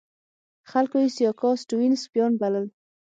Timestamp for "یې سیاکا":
1.03-1.49